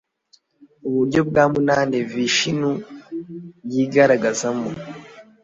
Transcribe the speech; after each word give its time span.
uburyo 0.87 1.19
bwa 1.29 1.43
munani 1.53 1.97
vishinu 2.11 2.71
yigaragazamo 3.71 4.69